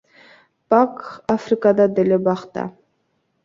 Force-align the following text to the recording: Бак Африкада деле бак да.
Бак 0.69 0.95
Африкада 1.35 1.85
деле 1.95 2.17
бак 2.25 2.41
да. 2.53 2.63